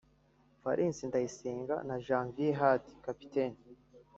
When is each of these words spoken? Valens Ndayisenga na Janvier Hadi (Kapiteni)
Valens 0.63 0.97
Ndayisenga 1.09 1.75
na 1.87 1.95
Janvier 2.05 2.55
Hadi 2.59 2.91
(Kapiteni) 3.05 3.59